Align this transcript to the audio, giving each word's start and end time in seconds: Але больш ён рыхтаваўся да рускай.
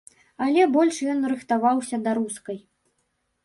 Але 0.45 0.63
больш 0.75 1.03
ён 1.13 1.21
рыхтаваўся 1.33 2.03
да 2.07 2.17
рускай. 2.21 2.59